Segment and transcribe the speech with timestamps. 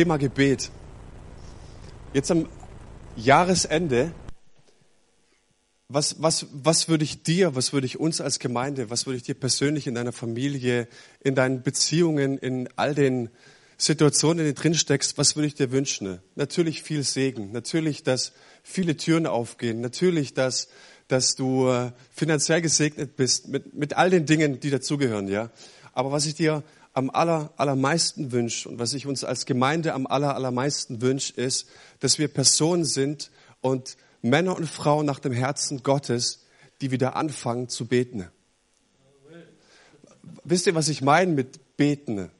[0.00, 0.70] Thema Gebet.
[2.14, 2.48] Jetzt am
[3.16, 4.14] Jahresende,
[5.90, 9.24] was, was, was würde ich dir, was würde ich uns als Gemeinde, was würde ich
[9.24, 10.88] dir persönlich in deiner Familie,
[11.22, 13.28] in deinen Beziehungen, in all den
[13.76, 16.20] Situationen, in denen du drin steckst, was würde ich dir wünschen?
[16.34, 18.32] Natürlich viel Segen, natürlich, dass
[18.62, 20.68] viele Türen aufgehen, natürlich, dass,
[21.08, 25.50] dass du äh, finanziell gesegnet bist mit, mit all den Dingen, die dazugehören, ja.
[25.92, 26.62] Aber was ich dir
[26.92, 31.68] am aller, allermeisten wünsche und was ich uns als Gemeinde am aller, allermeisten wünsche, ist,
[32.00, 36.46] dass wir Personen sind und Männer und Frauen nach dem Herzen Gottes,
[36.80, 38.26] die wieder anfangen zu beten.
[40.44, 42.30] Wisst ihr, was ich meine mit beten?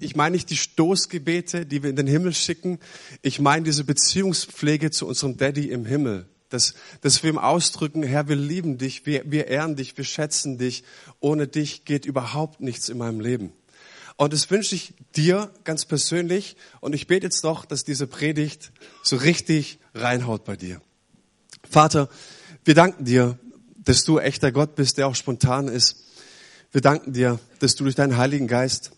[0.00, 2.78] Ich meine nicht die Stoßgebete, die wir in den Himmel schicken.
[3.22, 6.26] Ich meine diese Beziehungspflege zu unserem Daddy im Himmel.
[6.48, 10.56] Dass, dass wir ihm ausdrücken, Herr, wir lieben dich, wir, wir ehren dich, wir schätzen
[10.56, 10.84] dich.
[11.20, 13.52] Ohne dich geht überhaupt nichts in meinem Leben.
[14.16, 16.56] Und das wünsche ich dir ganz persönlich.
[16.80, 20.80] Und ich bete jetzt doch, dass diese Predigt so richtig reinhaut bei dir.
[21.68, 22.08] Vater,
[22.64, 23.38] wir danken dir,
[23.76, 26.04] dass du echter Gott bist, der auch spontan ist.
[26.72, 28.92] Wir danken dir, dass du durch deinen Heiligen Geist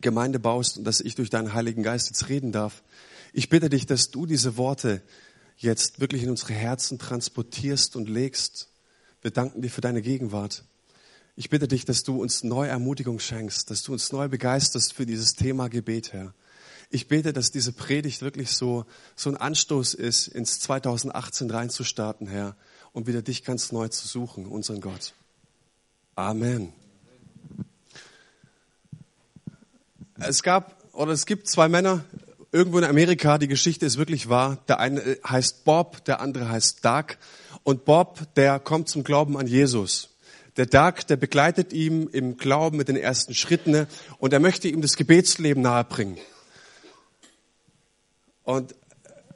[0.00, 2.82] Gemeinde baust und dass ich durch deinen Heiligen Geist jetzt reden darf.
[3.32, 5.02] Ich bitte dich, dass du diese Worte
[5.56, 8.68] jetzt wirklich in unsere Herzen transportierst und legst.
[9.22, 10.64] Wir danken dir für deine Gegenwart.
[11.38, 15.04] Ich bitte dich, dass du uns neue Ermutigung schenkst, dass du uns neu begeisterst für
[15.04, 16.32] dieses Thema Gebet, Herr.
[16.88, 22.56] Ich bete, dass diese Predigt wirklich so, so ein Anstoß ist, ins 2018 reinzustarten, Herr,
[22.94, 25.12] und wieder dich ganz neu zu suchen, unseren Gott.
[26.14, 26.72] Amen.
[30.18, 32.02] Es gab oder es gibt zwei Männer
[32.50, 34.56] irgendwo in Amerika, die Geschichte ist wirklich wahr.
[34.68, 37.18] Der eine heißt Bob, der andere heißt Doug.
[37.62, 40.15] Und Bob, der kommt zum Glauben an Jesus.
[40.56, 43.86] Der Doug, der begleitet ihm im Glauben mit den ersten Schritten
[44.18, 46.18] und er möchte ihm das Gebetsleben nahebringen.
[48.42, 48.74] Und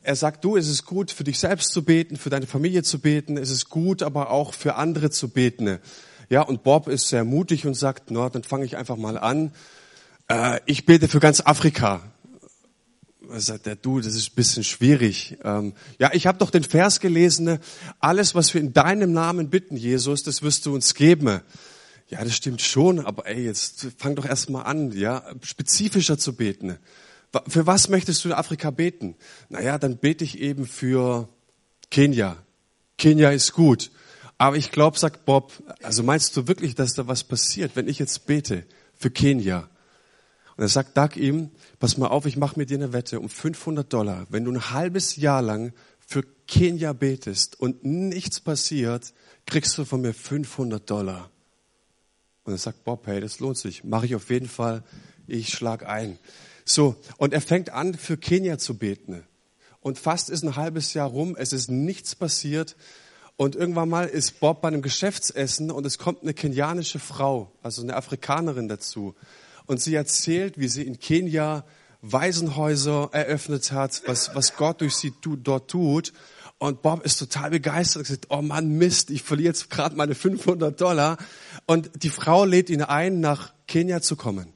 [0.03, 3.01] er sagt, du, es ist gut, für dich selbst zu beten, für deine Familie zu
[3.01, 5.79] beten, es ist gut, aber auch für andere zu beten.
[6.31, 9.53] Ja, und Bob ist sehr mutig und sagt, na, dann fange ich einfach mal an.
[10.29, 12.01] Äh, ich bete für ganz Afrika.
[13.31, 15.39] Da sagt er, du, das ist ein bisschen schwierig.
[15.45, 17.61] Ähm, ja, ich habe doch den Vers gelesen,
[18.01, 21.41] alles, was wir in deinem Namen bitten, Jesus, das wirst du uns geben.
[22.09, 26.35] Ja, das stimmt schon, aber ey, jetzt fang doch erst mal an, ja, spezifischer zu
[26.35, 26.77] beten.
[27.47, 29.15] Für was möchtest du in Afrika beten?
[29.49, 31.29] Naja, dann bete ich eben für
[31.93, 32.37] Kenia.
[32.99, 33.93] Kenia ist gut.
[34.39, 35.53] Aber ich glaube, sagt Bob,
[35.85, 38.65] also meinst du wirklich, dass da was passiert, wenn ich jetzt bete
[38.97, 39.69] für Kenia?
[40.61, 41.49] Und er sagt Doug ihm,
[41.79, 44.27] pass mal auf, ich mache mit dir eine Wette um 500 Dollar.
[44.29, 45.73] Wenn du ein halbes Jahr lang
[46.07, 49.15] für Kenia betest und nichts passiert,
[49.47, 51.31] kriegst du von mir 500 Dollar.
[52.45, 53.85] Und er sagt Bob, hey, das lohnt sich.
[53.85, 54.83] Mache ich auf jeden Fall.
[55.27, 56.19] Ich schlag ein.
[56.67, 59.25] So, und er fängt an, für Kenia zu beten.
[59.81, 62.77] Und fast ist ein halbes Jahr rum, es ist nichts passiert.
[63.39, 67.81] Und irgendwann mal ist Bob bei einem Geschäftsessen und es kommt eine kenianische Frau, also
[67.81, 69.15] eine Afrikanerin dazu
[69.71, 71.65] und sie erzählt, wie sie in Kenia
[72.03, 76.13] Waisenhäuser eröffnet hat, was, was Gott durch sie tu, dort tut.
[76.59, 80.17] Und Bob ist total begeistert und sagt, oh Mann, Mist, ich verliere jetzt gerade meine
[80.17, 81.19] 500 Dollar.
[81.67, 84.53] Und die Frau lädt ihn ein, nach Kenia zu kommen.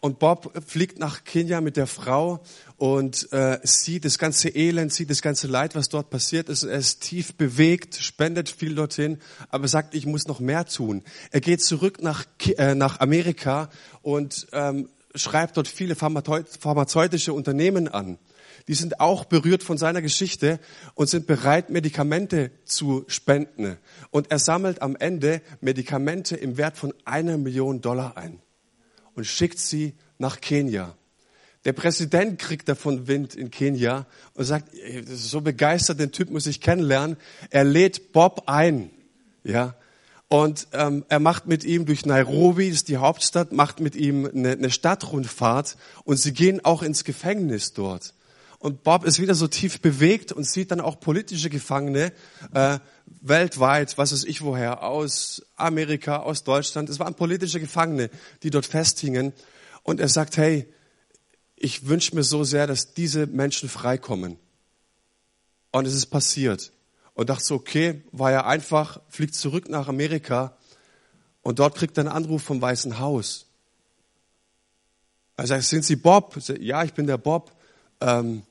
[0.00, 2.40] Und Bob fliegt nach Kenia mit der Frau
[2.78, 6.62] und äh, sieht das ganze Elend, sieht das ganze Leid, was dort passiert ist.
[6.62, 9.18] Er ist tief bewegt, spendet viel dorthin,
[9.50, 11.02] aber sagt, ich muss noch mehr tun.
[11.30, 12.24] Er geht zurück nach,
[12.56, 13.68] äh, nach Amerika
[14.00, 18.18] und ähm, schreibt dort viele pharmazeutische Unternehmen an.
[18.68, 20.60] Die sind auch berührt von seiner Geschichte
[20.94, 23.76] und sind bereit, Medikamente zu spenden.
[24.10, 28.40] Und er sammelt am Ende Medikamente im Wert von einer Million Dollar ein
[29.14, 30.94] und schickt sie nach Kenia.
[31.64, 34.70] Der Präsident kriegt davon Wind in Kenia und sagt,
[35.06, 37.16] so begeistert, den Typ muss ich kennenlernen.
[37.50, 38.90] Er lädt Bob ein,
[39.44, 39.74] ja,
[40.32, 44.26] und ähm, er macht mit ihm durch Nairobi, das ist die Hauptstadt, macht mit ihm
[44.26, 48.14] eine, eine Stadtrundfahrt und sie gehen auch ins Gefängnis dort.
[48.60, 52.12] Und Bob ist wieder so tief bewegt und sieht dann auch politische Gefangene
[52.52, 56.90] äh, weltweit, was weiß ich woher, aus Amerika, aus Deutschland.
[56.90, 58.10] Es waren politische Gefangene,
[58.42, 59.32] die dort festhingen.
[59.82, 60.70] Und er sagt, hey,
[61.56, 64.36] ich wünsche mir so sehr, dass diese Menschen freikommen.
[65.72, 66.70] Und es ist passiert.
[67.14, 70.54] Und dachte so, okay, war ja einfach, fliegt zurück nach Amerika
[71.40, 73.46] und dort kriegt er einen Anruf vom Weißen Haus.
[75.38, 76.36] Er sagt, sind Sie Bob?
[76.58, 77.52] Ja, ich bin der Bob.
[78.02, 78.49] Ähm, äh,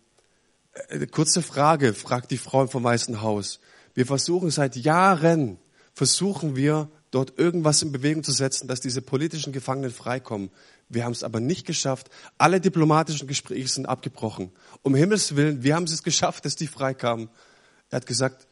[1.12, 3.60] kurze Frage, fragt die Frau vom Weißen Haus.
[3.94, 5.58] Wir versuchen seit Jahren,
[5.94, 10.52] versuchen wir dort irgendwas in Bewegung zu setzen, dass diese politischen Gefangenen freikommen.
[10.88, 12.10] Wir haben es aber nicht geschafft.
[12.38, 14.52] Alle diplomatischen Gespräche sind abgebrochen.
[14.84, 17.30] Um Himmels Willen, wir haben es geschafft, dass die freikamen.
[17.90, 18.48] Er hat gesagt,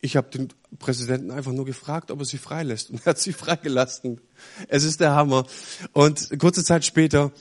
[0.00, 0.48] ich habe den
[0.78, 2.90] Präsidenten einfach nur gefragt, ob er sie freilässt.
[2.90, 4.20] Und er hat sie freigelassen.
[4.68, 5.46] Es ist der Hammer.
[5.92, 7.32] Und kurze Zeit später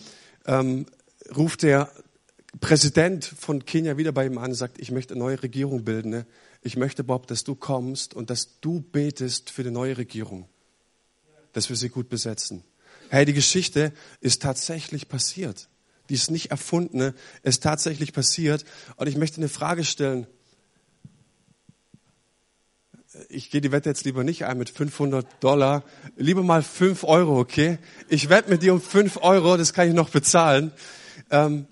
[0.45, 0.85] ähm,
[1.35, 1.89] ruft der
[2.59, 6.09] Präsident von Kenia wieder bei ihm an und sagt, ich möchte eine neue Regierung bilden.
[6.09, 6.25] Ne?
[6.61, 10.47] Ich möchte, Bob, dass du kommst und dass du betest für die neue Regierung,
[11.53, 12.63] dass wir sie gut besetzen.
[13.09, 15.69] Hey, die Geschichte ist tatsächlich passiert.
[16.09, 17.13] Die ist nicht erfundene,
[17.43, 18.63] ist tatsächlich passiert.
[18.95, 20.27] Und ich möchte eine Frage stellen
[23.29, 25.83] ich gehe die Wette jetzt lieber nicht ein mit 500 Dollar,
[26.17, 27.77] lieber mal 5 Euro, okay?
[28.09, 30.71] Ich wette mit dir um 5 Euro, das kann ich noch bezahlen.
[31.29, 31.67] Ähm,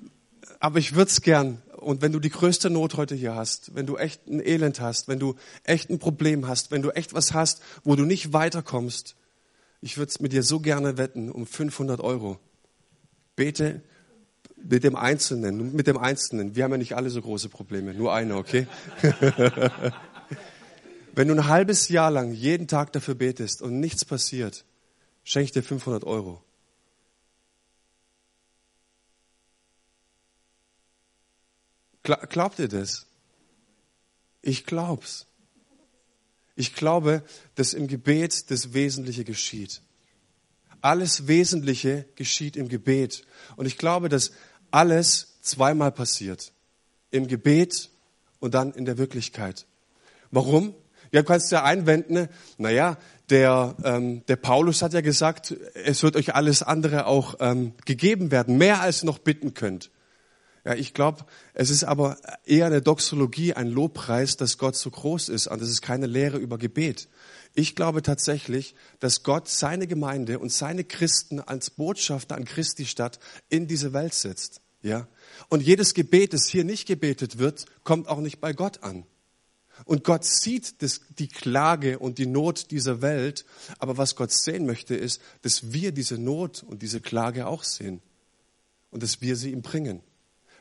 [0.64, 1.62] aber ich würde es gern.
[1.76, 5.10] Und wenn du die größte Not heute hier hast, wenn du echt ein Elend hast,
[5.10, 9.18] wenn du echt ein Problem hast, wenn du echt was hast, wo du nicht weiterkommst,
[9.82, 12.40] ich würde es mit dir so gerne wetten um 500 Euro.
[13.36, 13.82] Bete
[14.56, 16.56] mit dem Einzelnen, mit dem Einzelnen.
[16.56, 18.66] Wir haben ja nicht alle so große Probleme, nur einer, okay?
[21.14, 24.64] Wenn du ein halbes Jahr lang jeden Tag dafür betest und nichts passiert,
[25.26, 26.42] schenke ich dir 500 Euro.
[32.04, 33.08] Glaubt ihr das?
[34.42, 35.26] Ich glaub's.
[36.56, 37.24] Ich glaube,
[37.56, 39.82] dass im Gebet das Wesentliche geschieht.
[40.82, 43.26] Alles Wesentliche geschieht im Gebet.
[43.56, 44.32] Und ich glaube, dass
[44.70, 46.52] alles zweimal passiert.
[47.10, 47.90] Im Gebet
[48.40, 49.66] und dann in der Wirklichkeit.
[50.30, 50.76] Warum?
[51.12, 52.28] Ja, du kannst ja einwenden,
[52.58, 52.98] naja,
[53.30, 58.32] der, ähm, der Paulus hat ja gesagt, es wird euch alles andere auch ähm, gegeben
[58.32, 59.92] werden, mehr als ihr noch bitten könnt.
[60.66, 65.30] Ja, ich glaube, es ist aber eher eine Doxologie, ein Lobpreis, dass Gott so groß
[65.30, 67.10] ist und das ist keine Lehre über Gebet.
[67.54, 73.20] Ich glaube tatsächlich, dass Gott seine Gemeinde und seine Christen als Botschafter an Christi Stadt
[73.50, 74.62] in diese Welt setzt.
[74.82, 75.08] Ja?
[75.50, 79.06] Und jedes Gebet, das hier nicht gebetet wird, kommt auch nicht bei Gott an.
[79.86, 83.46] Und Gott sieht das, die Klage und die Not dieser Welt.
[83.80, 88.02] Aber was Gott sehen möchte, ist, dass wir diese Not und diese Klage auch sehen.
[88.92, 90.02] Und dass wir sie ihm bringen.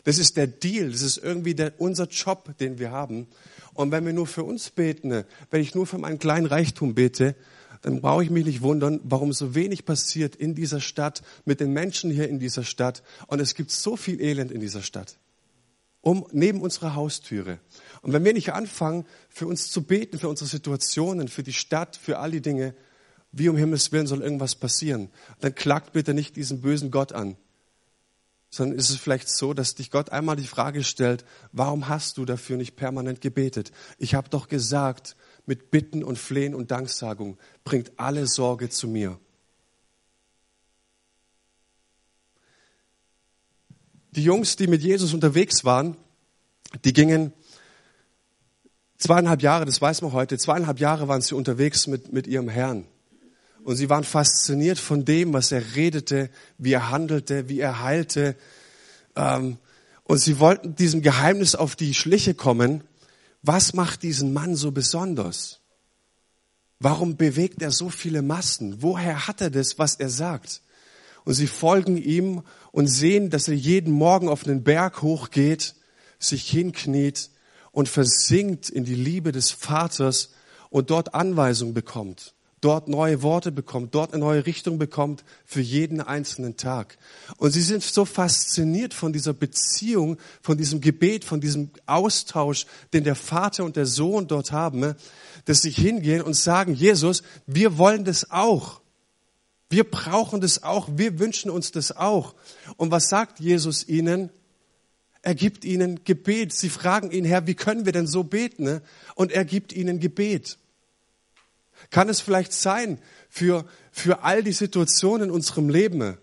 [0.04, 0.90] Das ist der Deal.
[0.90, 3.28] Das ist irgendwie der, unser Job, den wir haben.
[3.75, 7.34] Und wenn wir nur für uns beten, wenn ich nur für meinen kleinen Reichtum bete,
[7.82, 11.72] dann brauche ich mich nicht wundern, warum so wenig passiert in dieser Stadt, mit den
[11.72, 13.02] Menschen hier in dieser Stadt.
[13.26, 15.19] Und es gibt so viel Elend in dieser Stadt.
[16.00, 17.60] Um, neben unserer Haustüre.
[18.02, 21.96] Und wenn wir nicht anfangen, für uns zu beten, für unsere Situationen, für die Stadt,
[21.96, 22.75] für all die Dinge,
[23.31, 25.10] wie um Himmels Willen soll irgendwas passieren,
[25.40, 27.37] dann klagt bitte nicht diesen bösen Gott an.
[28.54, 32.26] Sondern ist es vielleicht so, dass dich Gott einmal die Frage stellt, warum hast du
[32.26, 33.72] dafür nicht permanent gebetet?
[33.99, 35.16] Ich habe doch gesagt,
[35.46, 39.19] mit Bitten und Flehen und Danksagung bringt alle Sorge zu mir.
[44.10, 45.96] Die Jungs, die mit Jesus unterwegs waren,
[46.84, 47.32] die gingen
[49.02, 52.87] Zweieinhalb Jahre, das weiß man heute, zweieinhalb Jahre waren sie unterwegs mit, mit ihrem Herrn.
[53.64, 58.37] Und sie waren fasziniert von dem, was er redete, wie er handelte, wie er heilte.
[59.14, 59.59] Ähm,
[60.05, 62.82] und sie wollten diesem Geheimnis auf die Schliche kommen.
[63.43, 65.61] Was macht diesen Mann so besonders?
[66.81, 68.82] Warum bewegt er so viele Massen?
[68.82, 70.62] Woher hat er das, was er sagt?
[71.25, 72.43] Und sie folgen ihm
[72.73, 75.76] und sehen, dass er jeden Morgen auf einen Berg hochgeht,
[76.19, 77.31] sich hinkniet
[77.71, 80.31] und versinkt in die Liebe des Vaters
[80.71, 86.00] und dort Anweisungen bekommt, dort neue Worte bekommt, dort eine neue Richtung bekommt für jeden
[86.00, 86.97] einzelnen Tag.
[87.37, 93.04] Und sie sind so fasziniert von dieser Beziehung, von diesem Gebet, von diesem Austausch, den
[93.04, 94.95] der Vater und der Sohn dort haben,
[95.45, 98.81] dass sie hingehen und sagen, Jesus, wir wollen das auch.
[99.69, 100.88] Wir brauchen das auch.
[100.97, 102.35] Wir wünschen uns das auch.
[102.76, 104.31] Und was sagt Jesus ihnen?
[105.23, 106.52] Er gibt ihnen Gebet.
[106.52, 108.64] Sie fragen ihn, Herr, wie können wir denn so beten?
[108.64, 108.83] Ne?
[109.16, 110.59] Und er gibt ihnen Gebet.
[111.92, 116.16] Kann es vielleicht sein für, für all die Situationen in unserem Leben,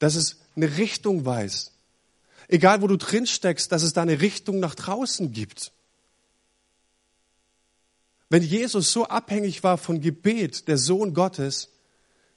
[0.00, 1.72] dass es eine Richtung weiß?
[2.48, 5.72] Egal wo du drin steckst, dass es da eine Richtung nach draußen gibt.
[8.30, 11.68] Wenn Jesus so abhängig war von Gebet, der Sohn Gottes,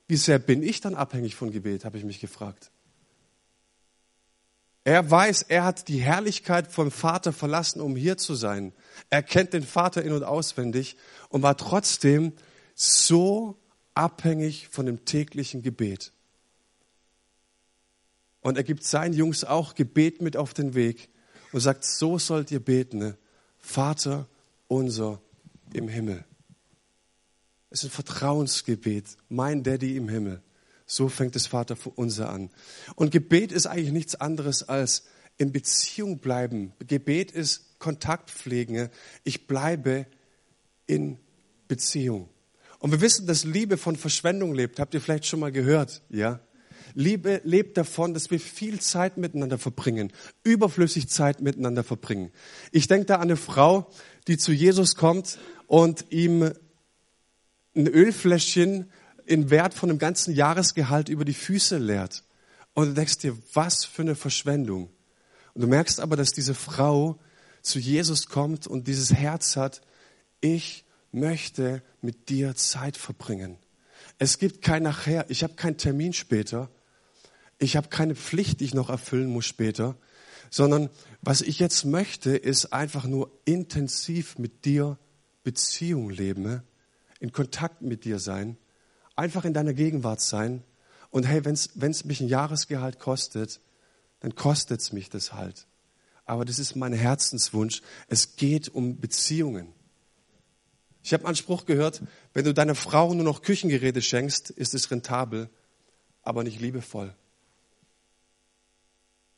[0.07, 2.69] wie sehr bin ich dann abhängig von Gebet, habe ich mich gefragt.
[4.85, 8.73] Er weiß, er hat die Herrlichkeit vom Vater verlassen, um hier zu sein.
[9.09, 10.97] Er kennt den Vater in und auswendig
[11.29, 12.33] und war trotzdem
[12.75, 13.57] so
[13.93, 16.11] abhängig von dem täglichen Gebet.
[18.41, 21.09] Und er gibt seinen Jungs auch Gebet mit auf den Weg
[21.53, 23.17] und sagt, so sollt ihr beten, ne?
[23.57, 24.27] Vater
[24.67, 25.21] unser
[25.71, 26.25] im Himmel.
[27.69, 29.17] Es ist ein Vertrauensgebet.
[29.29, 30.43] Mein Daddy im Himmel.
[30.85, 32.49] So fängt das Vater unser an.
[32.95, 35.03] Und Gebet ist eigentlich nichts anderes als
[35.37, 36.73] in Beziehung bleiben.
[36.79, 38.89] Gebet ist Kontakt pflegen.
[39.23, 40.05] Ich bleibe
[40.85, 41.17] in
[41.67, 42.29] Beziehung.
[42.79, 44.79] Und wir wissen, dass Liebe von Verschwendung lebt.
[44.79, 46.01] Habt ihr vielleicht schon mal gehört?
[46.09, 46.41] Ja?
[46.95, 50.11] Liebe lebt davon, dass wir viel Zeit miteinander verbringen,
[50.43, 52.31] überflüssig Zeit miteinander verbringen.
[52.71, 53.89] Ich denke da an eine Frau,
[54.27, 56.51] die zu Jesus kommt und ihm
[57.75, 58.91] ein Ölfläschchen
[59.25, 62.23] in Wert von einem ganzen Jahresgehalt über die Füße leert.
[62.73, 64.89] Und du denkst dir, was für eine Verschwendung.
[65.53, 67.19] Und du merkst aber, dass diese Frau
[67.61, 69.81] zu Jesus kommt und dieses Herz hat,
[70.41, 73.57] ich möchte mit dir Zeit verbringen.
[74.17, 76.69] Es gibt kein Nachher, ich habe keinen Termin später,
[77.59, 79.95] ich habe keine Pflicht, die ich noch erfüllen muss später,
[80.49, 80.89] sondern
[81.21, 84.97] was ich jetzt möchte, ist einfach nur intensiv mit dir
[85.43, 86.61] Beziehung leben,
[87.19, 88.57] in Kontakt mit dir sein,
[89.15, 90.63] einfach in deiner Gegenwart sein.
[91.09, 91.53] Und hey, wenn
[91.91, 93.61] es mich ein Jahresgehalt kostet,
[94.19, 95.67] dann kostet es mich das halt.
[96.25, 97.81] Aber das ist mein Herzenswunsch.
[98.07, 99.67] Es geht um Beziehungen.
[101.03, 102.01] Ich habe einen Spruch gehört,
[102.33, 105.49] wenn du deiner Frau nur noch Küchengeräte schenkst, ist es rentabel,
[106.21, 107.13] aber nicht liebevoll.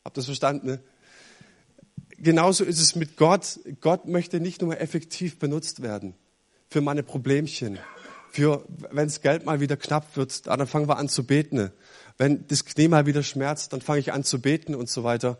[0.04, 0.66] Habt ihr das verstanden?
[0.68, 0.80] Ne?
[2.18, 3.58] Genauso ist es mit Gott.
[3.80, 6.14] Gott möchte nicht nur effektiv benutzt werden
[6.68, 7.78] für meine Problemchen,
[8.36, 11.70] für wenn das Geld mal wieder knapp wird, dann fangen wir an zu beten.
[12.18, 15.38] Wenn das Knie mal wieder schmerzt, dann fange ich an zu beten und so weiter.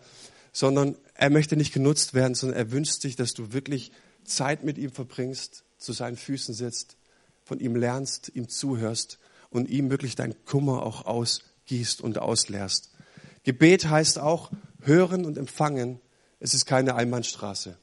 [0.50, 3.92] Sondern er möchte nicht genutzt werden, sondern er wünscht sich, dass du wirklich
[4.24, 6.96] Zeit mit ihm verbringst, zu seinen Füßen sitzt,
[7.44, 9.18] von ihm lernst, ihm zuhörst
[9.50, 12.92] und ihm wirklich dein Kummer auch ausgießt und ausleerst.
[13.44, 14.50] Gebet heißt auch
[14.80, 16.00] hören und empfangen.
[16.40, 17.76] Es ist keine Einbahnstraße.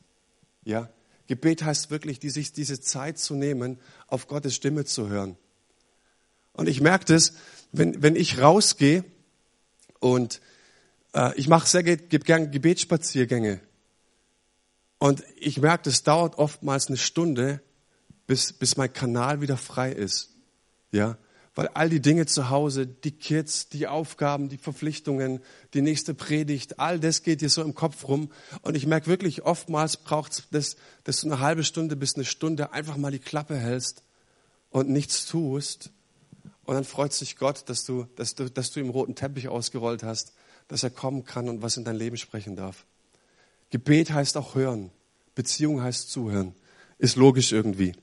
[0.64, 0.90] Ja?
[1.28, 5.38] Gebet heißt wirklich, die, sich diese Zeit zu nehmen, auf Gottes Stimme zu hören.
[6.54, 7.34] Und ich merke das,
[7.72, 9.04] wenn, wenn ich rausgehe
[10.00, 10.42] und
[11.14, 13.60] äh, ich mache sehr gern Gebetsspaziergänge.
[15.00, 17.62] Und ich merke, das dauert oftmals eine Stunde,
[18.28, 20.30] bis, bis mein Kanal wieder frei ist.
[20.92, 21.18] Ja,
[21.56, 25.40] weil all die Dinge zu Hause, die Kids, die Aufgaben, die Verpflichtungen,
[25.74, 28.32] die nächste Predigt, all das geht dir so im Kopf rum.
[28.64, 32.26] Und ich merke wirklich, oftmals braucht es das, dass du eine halbe Stunde bis eine
[32.26, 34.04] Stunde einfach mal die Klappe hältst
[34.72, 35.92] und nichts tust.
[36.66, 40.02] Und dann freut sich Gott, dass du, dass du, dass du ihm roten Teppich ausgerollt
[40.02, 40.34] hast,
[40.68, 42.86] dass er kommen kann und was in dein Leben sprechen darf.
[43.70, 44.92] Gebet heißt auch hören.
[45.36, 46.56] Beziehung heißt zuhören.
[46.98, 47.94] Ist logisch irgendwie.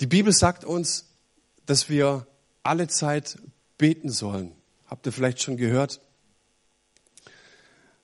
[0.00, 1.06] Die Bibel sagt uns,
[1.64, 2.26] dass wir
[2.62, 3.38] alle Zeit
[3.78, 4.52] beten sollen.
[4.86, 6.00] Habt ihr vielleicht schon gehört?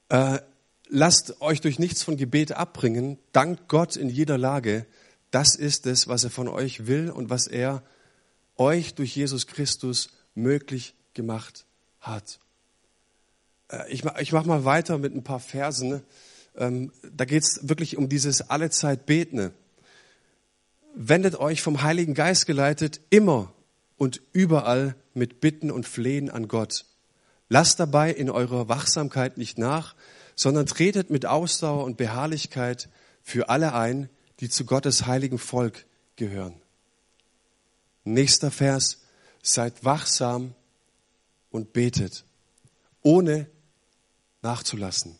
[0.08, 0.38] Äh,
[0.88, 3.18] lasst euch durch nichts von Gebet abbringen.
[3.32, 4.86] Dankt Gott in jeder Lage.
[5.30, 7.82] Das ist es, was er von euch will und was er
[8.56, 11.66] euch durch Jesus Christus möglich gemacht
[12.00, 12.38] hat.
[13.68, 16.02] Äh, ich mache ich mach mal weiter mit ein paar Versen.
[16.56, 19.52] Ähm, da geht es wirklich um dieses allezeit Beten
[20.94, 23.52] wendet euch vom Heiligen Geist geleitet immer
[23.96, 26.84] und überall mit Bitten und Flehen an Gott.
[27.48, 29.94] Lasst dabei in eurer Wachsamkeit nicht nach,
[30.34, 32.88] sondern tretet mit Ausdauer und Beharrlichkeit
[33.22, 34.08] für alle ein,
[34.40, 35.84] die zu Gottes heiligen Volk
[36.16, 36.54] gehören.
[38.04, 38.98] Nächster Vers,
[39.42, 40.54] seid wachsam
[41.50, 42.24] und betet,
[43.02, 43.48] ohne
[44.40, 45.18] nachzulassen,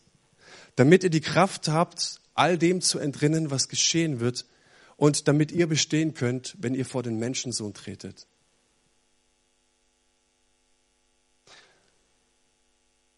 [0.76, 4.46] damit ihr die Kraft habt, all dem zu entrinnen, was geschehen wird,
[5.02, 8.28] und damit ihr bestehen könnt, wenn ihr vor den Menschensohn tretet.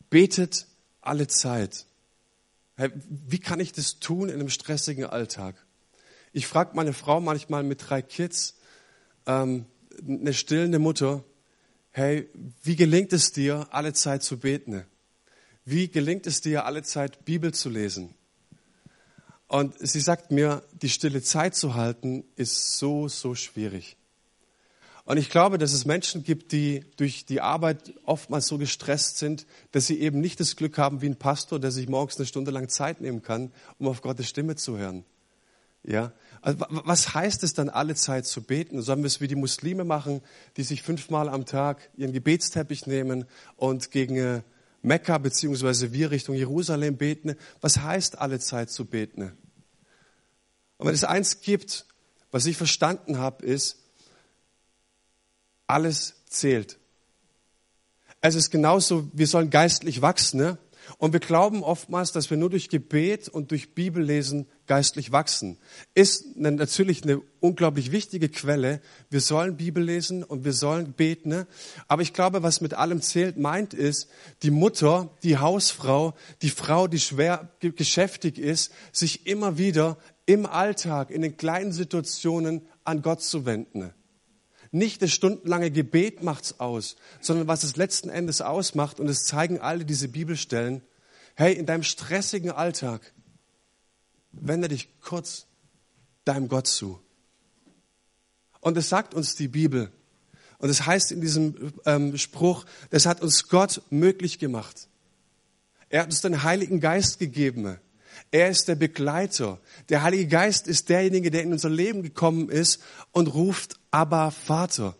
[0.08, 0.66] Betet
[1.02, 1.84] alle Zeit.
[3.08, 5.62] Wie kann ich das tun in einem stressigen Alltag?
[6.32, 8.56] Ich frage meine Frau manchmal mit drei Kids,
[9.26, 9.66] ähm,
[10.08, 11.22] eine stillende Mutter,
[11.90, 12.30] hey,
[12.62, 14.86] wie gelingt es dir, alle Zeit zu beten?
[15.66, 18.14] Wie gelingt es dir, alle Zeit Bibel zu lesen?
[19.54, 23.96] Und sie sagt mir, die stille Zeit zu halten, ist so, so schwierig.
[25.04, 29.46] Und ich glaube, dass es Menschen gibt, die durch die Arbeit oftmals so gestresst sind,
[29.70, 32.50] dass sie eben nicht das Glück haben wie ein Pastor, der sich morgens eine Stunde
[32.50, 35.04] lang Zeit nehmen kann, um auf Gottes Stimme zu hören.
[35.84, 36.10] Ja,
[36.42, 38.82] also, was heißt es dann, alle Zeit zu beten?
[38.82, 40.20] Sollen wir es wie die Muslime machen,
[40.56, 44.42] die sich fünfmal am Tag ihren Gebetsteppich nehmen und gegen äh,
[44.82, 47.36] Mekka beziehungsweise wir Richtung Jerusalem beten.
[47.60, 49.32] Was heißt alle Zeit zu beten?
[50.84, 51.86] Und wenn es eins gibt,
[52.30, 53.78] was ich verstanden habe, ist,
[55.66, 56.78] alles zählt.
[58.20, 60.40] Es ist genauso, wir sollen geistlich wachsen.
[60.40, 60.58] Ne?
[60.98, 65.56] Und wir glauben oftmals, dass wir nur durch Gebet und durch Bibellesen geistlich wachsen.
[65.94, 68.82] Ist natürlich eine unglaublich wichtige Quelle.
[69.08, 71.30] Wir sollen Bibel lesen und wir sollen beten.
[71.30, 71.46] Ne?
[71.88, 74.10] Aber ich glaube, was mit allem zählt, meint ist,
[74.42, 81.10] die Mutter, die Hausfrau, die Frau, die schwer geschäftig ist, sich immer wieder im Alltag,
[81.10, 83.92] in den kleinen Situationen an Gott zu wenden.
[84.70, 89.60] Nicht das stundenlange Gebet macht's aus, sondern was es letzten Endes ausmacht, und es zeigen
[89.60, 90.82] alle diese Bibelstellen,
[91.36, 93.12] hey, in deinem stressigen Alltag,
[94.32, 95.46] wende dich kurz
[96.24, 97.00] deinem Gott zu.
[98.60, 99.92] Und es sagt uns die Bibel,
[100.58, 104.88] und es heißt in diesem ähm, Spruch, das hat uns Gott möglich gemacht.
[105.90, 107.78] Er hat uns den Heiligen Geist gegeben.
[108.34, 109.60] Er ist der Begleiter.
[109.90, 114.96] Der Heilige Geist ist derjenige, der in unser Leben gekommen ist und ruft, aber Vater.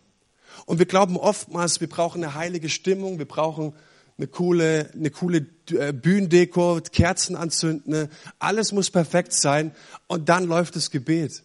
[0.65, 3.73] Und wir glauben oftmals, wir brauchen eine heilige Stimmung, wir brauchen
[4.17, 8.07] eine coole, eine coole äh, Bühnendeko, Kerzen anzünden,
[8.39, 9.75] alles muss perfekt sein
[10.07, 11.43] und dann läuft das Gebet.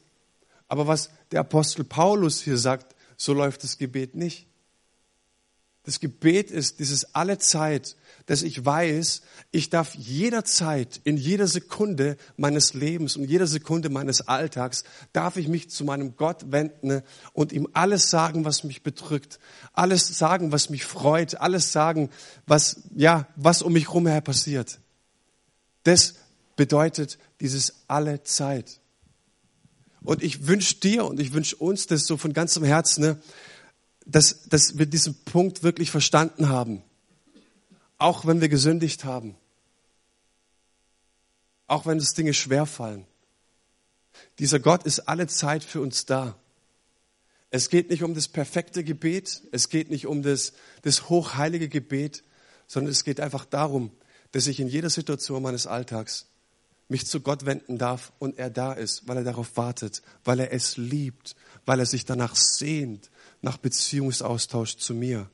[0.68, 4.46] Aber was der Apostel Paulus hier sagt, so läuft das Gebet nicht.
[5.90, 7.96] Das Gebet ist dieses alle Zeit
[8.30, 14.28] dass ich weiß, ich darf jederzeit, in jeder Sekunde meines Lebens und jeder Sekunde meines
[14.28, 19.40] Alltags, darf ich mich zu meinem Gott wenden und ihm alles sagen, was mich bedrückt,
[19.72, 22.08] alles sagen, was mich freut, alles sagen,
[22.46, 24.78] was, ja, was um mich herum her passiert.
[25.82, 26.14] Das
[26.54, 28.78] bedeutet dieses alle Zeit.
[30.02, 33.18] Und ich wünsche dir und ich wünsche uns das so von ganzem Herzen, ne,
[34.06, 36.82] dass, dass wir diesen Punkt wirklich verstanden haben
[38.00, 39.36] auch wenn wir gesündigt haben.
[41.66, 43.06] Auch wenn uns Dinge schwerfallen.
[44.38, 46.36] Dieser Gott ist alle Zeit für uns da.
[47.50, 52.24] Es geht nicht um das perfekte Gebet, es geht nicht um das, das hochheilige Gebet,
[52.66, 53.90] sondern es geht einfach darum,
[54.32, 56.26] dass ich in jeder Situation meines Alltags
[56.88, 60.52] mich zu Gott wenden darf und er da ist, weil er darauf wartet, weil er
[60.52, 63.10] es liebt, weil er sich danach sehnt,
[63.42, 65.30] nach Beziehungsaustausch zu mir.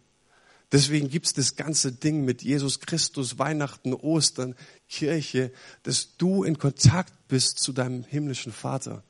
[0.72, 4.56] Deswegen gibt's das ganze Ding mit Jesus Christus, Weihnachten, Ostern,
[4.88, 5.52] Kirche,
[5.84, 9.04] dass du in Kontakt bist zu deinem himmlischen Vater.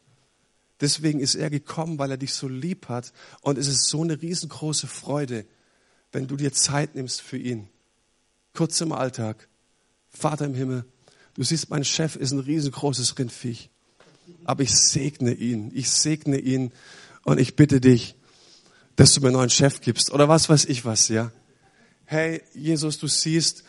[0.81, 3.13] Deswegen ist er gekommen, weil er dich so lieb hat.
[3.41, 5.47] Und es ist so eine riesengroße Freude,
[6.13, 7.69] wenn du dir Zeit nimmst für ihn.
[8.53, 9.49] Kurz im Alltag.
[10.11, 10.85] Vater im Himmel,
[11.35, 13.71] du siehst, mein Chef ist ein riesengroßes Rindviech.
[14.45, 15.71] Aber ich segne ihn.
[15.75, 16.73] Ich segne ihn.
[17.25, 18.16] Und ich bitte dich,
[18.97, 20.13] dass du mir einen neuen Chef gibst.
[20.13, 21.31] Oder was weiß ich was, ja
[22.07, 23.65] hey Jesus, du siehst,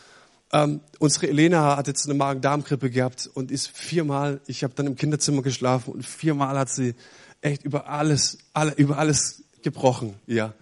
[0.52, 4.96] ähm, unsere Elena hat jetzt eine Magen-Darm-Grippe gehabt und ist viermal, ich habe dann im
[4.96, 6.94] Kinderzimmer geschlafen und viermal hat sie
[7.42, 10.54] echt über alles, alle, über alles gebrochen, ja.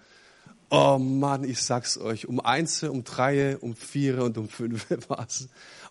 [0.69, 5.47] Oh Mann, ich sag's euch, um eins, um drei, um vier und um fünf war's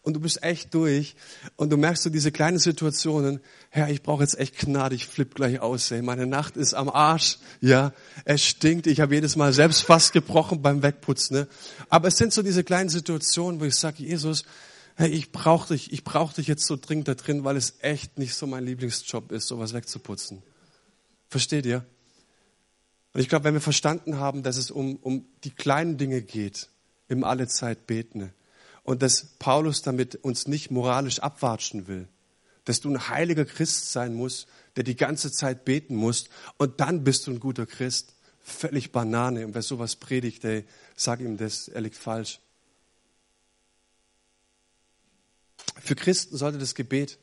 [0.06, 1.16] und du bist echt durch
[1.56, 3.40] und du merkst so diese kleinen Situationen,
[3.70, 6.00] Herr, ich brauche jetzt echt Gnade, ich flipp gleich aus, ey.
[6.00, 7.92] meine Nacht ist am Arsch, ja,
[8.24, 11.48] es stinkt, ich habe jedes Mal selbst fast gebrochen beim Wegputzen, ne?
[11.88, 14.44] aber es sind so diese kleinen Situationen, wo ich sage, Jesus,
[14.94, 18.16] hey, ich brauche dich, ich brauche dich jetzt so dringend da drin, weil es echt
[18.16, 20.40] nicht so mein Lieblingsjob ist, sowas wegzuputzen.
[21.28, 21.84] Versteht ihr?
[23.12, 26.68] Und ich glaube, wenn wir verstanden haben, dass es um, um die kleinen Dinge geht,
[27.08, 28.32] im alle Zeit beten,
[28.86, 32.06] und dass Paulus damit uns nicht moralisch abwatschen will.
[32.66, 34.46] Dass du ein heiliger Christ sein musst,
[34.76, 38.14] der die ganze Zeit beten muss und dann bist du ein guter Christ.
[38.44, 39.44] Völlig Banane.
[39.44, 42.38] Und wer sowas predigt, ey, sag ihm das, er liegt falsch.
[45.82, 47.18] Für Christen sollte das Gebet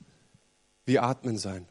[0.86, 1.66] wie Atmen sein.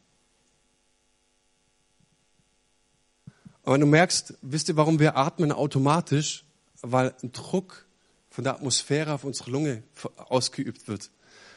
[3.62, 6.46] Aber du merkst, wisst ihr, warum wir atmen automatisch?
[6.80, 7.84] Weil ein Druck
[8.32, 9.82] von der Atmosphäre auf unsere Lunge
[10.16, 11.10] ausgeübt wird.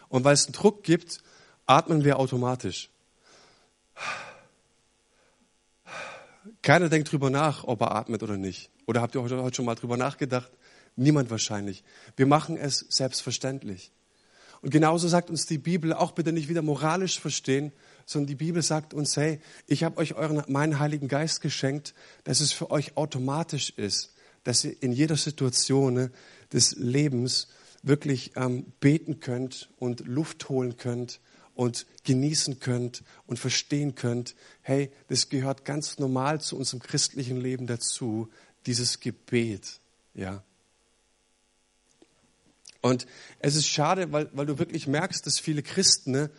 [0.10, 1.24] Und weil es einen Druck gibt,
[1.66, 2.90] atmen wir automatisch.
[6.62, 8.70] Keiner denkt drüber nach, ob er atmet oder nicht.
[8.88, 10.52] Oder habt ihr heute schon mal drüber nachgedacht?
[10.98, 11.84] Niemand wahrscheinlich.
[12.18, 13.92] Wir machen es selbstverständlich.
[14.62, 17.72] Und genauso sagt uns die Bibel, auch bitte nicht wieder moralisch verstehen,
[18.06, 21.94] sondern die Bibel sagt uns, hey, ich habe euch euren, meinen Heiligen Geist geschenkt,
[22.26, 26.12] dass es für euch automatisch ist, dass ihr in jeder Situation ne,
[26.54, 27.48] des Lebens
[27.84, 31.20] wirklich ähm, beten könnt und Luft holen könnt
[31.54, 37.68] und genießen könnt und verstehen könnt, hey, das gehört ganz normal zu unserem christlichen Leben
[37.68, 38.30] dazu,
[38.66, 39.80] dieses Gebet,
[40.14, 40.44] ja.
[42.82, 43.08] Und
[43.40, 46.30] es ist schade, weil, weil du wirklich merkst, dass viele Christen ne,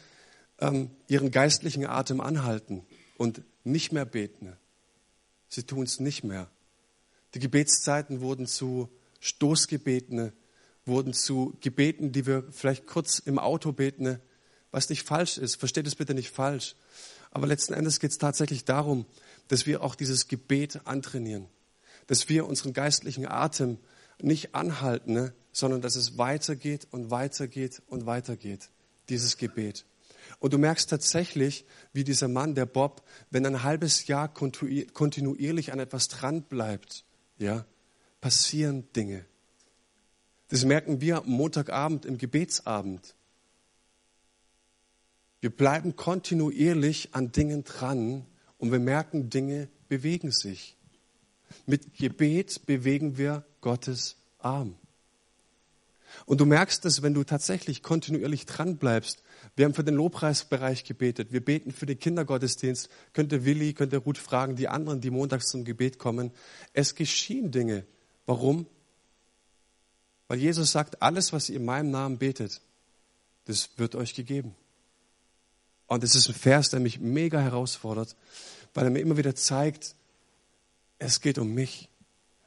[0.61, 4.53] ähm, ihren geistlichen Atem anhalten und nicht mehr beten.
[5.49, 6.49] Sie tun es nicht mehr.
[7.35, 8.89] Die Gebetszeiten wurden zu
[9.27, 10.33] Stoßgebeten
[10.85, 14.21] wurden zu Gebeten, die wir vielleicht kurz im Auto beten,
[14.71, 15.57] was nicht falsch ist.
[15.57, 16.77] Versteht es bitte nicht falsch.
[17.33, 19.05] Aber letzten Endes geht es tatsächlich darum,
[19.49, 21.49] dass wir auch dieses Gebet antrainieren,
[22.07, 23.79] dass wir unseren geistlichen Atem
[24.23, 28.71] nicht anhalten, ne, sondern dass es weitergeht und weitergeht und weitergeht,
[29.09, 29.85] dieses Gebet.
[30.39, 35.81] Und du merkst tatsächlich, wie dieser Mann, der Bob, wenn ein halbes Jahr kontinuierlich an
[35.81, 37.05] etwas dran bleibt,
[37.39, 37.67] ja,
[38.21, 39.25] passieren Dinge.
[40.49, 43.15] Das merken wir am Montagabend im Gebetsabend.
[45.41, 48.25] Wir bleiben kontinuierlich an Dingen dran
[48.59, 50.77] und wir merken, Dinge bewegen sich.
[51.67, 54.77] Mit Gebet bewegen wir Gottes Arm.
[56.25, 59.23] Und du merkst es, wenn du tatsächlich kontinuierlich dran bleibst.
[59.55, 61.33] Wir haben für den Lobpreisbereich gebetet.
[61.33, 62.89] Wir beten für den Kindergottesdienst.
[63.13, 66.33] Könnte Willi, könnte Ruth fragen, die anderen, die montags zum Gebet kommen.
[66.73, 67.85] Es geschehen Dinge.
[68.27, 68.67] Warum?
[70.29, 72.61] Weil Jesus sagt, alles, was ihr in meinem Namen betet,
[73.45, 74.55] das wird euch gegeben.
[75.87, 78.17] Und es ist ein Vers, der mich mega herausfordert,
[78.75, 79.95] weil er mir immer wieder zeigt,
[80.99, 81.89] es geht um mich.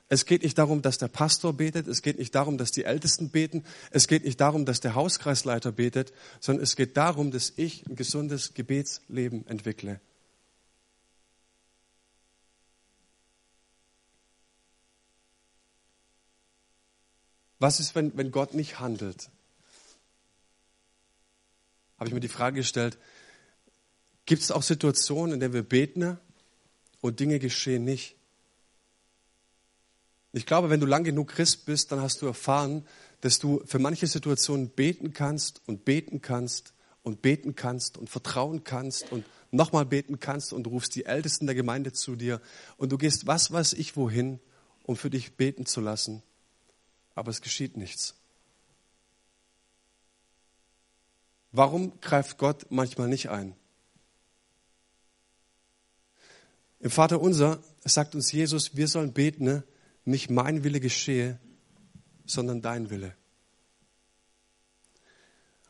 [0.09, 3.29] Es geht nicht darum, dass der Pastor betet, es geht nicht darum, dass die Ältesten
[3.29, 7.85] beten, es geht nicht darum, dass der Hauskreisleiter betet, sondern es geht darum, dass ich
[7.87, 10.01] ein gesundes Gebetsleben entwickle.
[17.59, 19.29] Was ist, wenn, wenn Gott nicht handelt?
[21.97, 22.97] Habe ich mir die Frage gestellt,
[24.25, 26.17] gibt es auch Situationen, in denen wir beten
[27.01, 28.15] und Dinge geschehen nicht?
[30.31, 32.85] Ich glaube, wenn du lang genug Christ bist, dann hast du erfahren,
[33.21, 38.63] dass du für manche Situationen beten kannst und beten kannst und beten kannst und vertrauen
[38.63, 42.39] kannst und nochmal beten kannst und du rufst die Ältesten der Gemeinde zu dir
[42.77, 44.39] und du gehst was weiß ich wohin,
[44.83, 46.21] um für dich beten zu lassen
[47.19, 48.15] aber es geschieht nichts.
[51.51, 53.55] Warum greift Gott manchmal nicht ein?
[56.79, 59.63] Im Vater unser sagt uns Jesus, wir sollen beten, ne?
[60.05, 61.39] nicht mein Wille geschehe,
[62.25, 63.15] sondern dein Wille.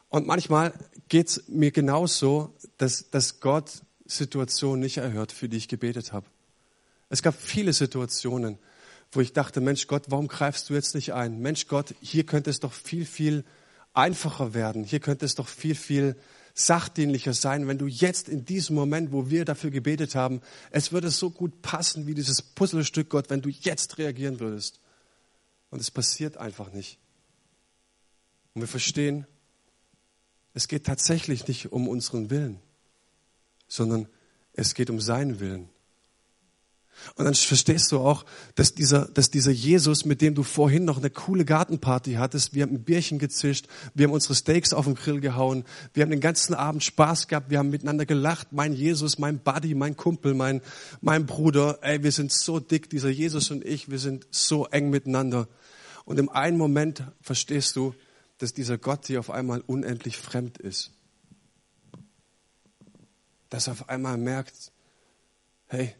[0.09, 0.73] Und manchmal
[1.07, 6.27] geht es mir genauso, dass, dass Gott Situationen nicht erhört, für die ich gebetet habe.
[7.09, 8.59] Es gab viele Situationen,
[9.11, 11.39] wo ich dachte, Mensch Gott, warum greifst du jetzt nicht ein?
[11.39, 13.43] Mensch Gott, hier könnte es doch viel, viel
[13.93, 14.83] einfacher werden.
[14.83, 16.15] Hier könnte es doch viel, viel
[16.53, 20.41] sachdienlicher sein, wenn du jetzt in diesem Moment, wo wir dafür gebetet haben,
[20.71, 24.79] es würde so gut passen wie dieses Puzzlestück, Gott, wenn du jetzt reagieren würdest.
[25.69, 26.99] Und es passiert einfach nicht.
[28.53, 29.25] Und wir verstehen,
[30.53, 32.59] es geht tatsächlich nicht um unseren Willen,
[33.67, 34.07] sondern
[34.53, 35.69] es geht um seinen Willen.
[37.15, 40.97] Und dann verstehst du auch, dass dieser, dass dieser Jesus, mit dem du vorhin noch
[40.97, 44.95] eine coole Gartenparty hattest, wir haben ein Bierchen gezischt, wir haben unsere Steaks auf den
[44.95, 49.19] Grill gehauen, wir haben den ganzen Abend Spaß gehabt, wir haben miteinander gelacht, mein Jesus,
[49.19, 50.61] mein Buddy, mein Kumpel, mein,
[51.01, 54.89] mein Bruder, ey, wir sind so dick, dieser Jesus und ich, wir sind so eng
[54.89, 55.47] miteinander.
[56.05, 57.93] Und im einen Moment verstehst du,
[58.39, 60.91] dass dieser Gott dir auf einmal unendlich fremd ist.
[63.49, 64.71] Dass er auf einmal merkt,
[65.67, 65.93] hey,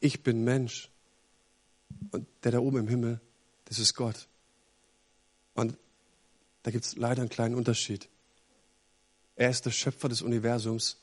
[0.00, 0.90] ich bin Mensch.
[2.10, 3.20] Und der da oben im Himmel,
[3.66, 4.28] das ist Gott.
[5.54, 5.76] Und
[6.62, 8.08] da gibt es leider einen kleinen Unterschied.
[9.36, 10.98] Er ist der Schöpfer des Universums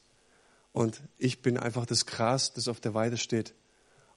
[0.71, 3.53] und ich bin einfach das Gras, das auf der Weide steht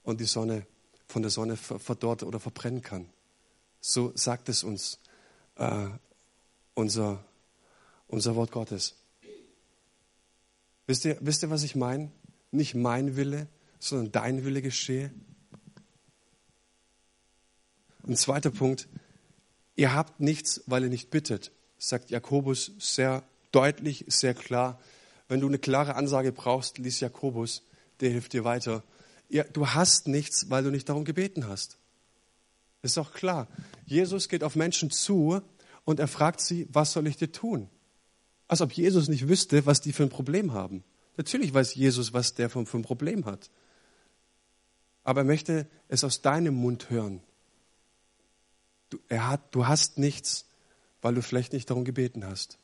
[0.03, 0.67] und die Sonne
[1.07, 3.09] von der Sonne verdorrt oder verbrennen kann.
[3.81, 4.99] So sagt es uns
[5.57, 5.89] äh,
[6.75, 7.25] unser,
[8.09, 8.97] unser Wort Gottes.
[10.87, 12.11] Wisst ihr, wisst ihr, was ich meine?
[12.51, 13.49] Nicht mein Wille,
[13.89, 15.13] sondern dein Wille geschehe.
[18.07, 18.89] Ein zweiter Punkt,
[19.75, 24.81] ihr habt nichts, weil ihr nicht bittet, sagt Jakobus sehr deutlich, sehr klar.
[25.29, 27.63] Wenn du eine klare Ansage brauchst, lies Jakobus,
[28.01, 28.85] der hilft dir weiter.
[29.53, 31.79] Du hast nichts, weil du nicht darum gebeten hast.
[32.83, 33.49] Ist auch klar.
[33.87, 35.41] Jesus geht auf Menschen zu
[35.85, 37.69] und er fragt sie, was soll ich dir tun?
[38.47, 40.85] Als ob Jesus nicht wüsste, was die für ein Problem haben.
[41.17, 43.51] Natürlich weiß Jesus, was der für ein Problem hat
[45.07, 47.23] aber er möchte es aus deinem Mund hören.
[48.91, 50.47] Du, er hat, du hast nichts,
[51.01, 52.59] weil du vielleicht nicht darum gebeten hast.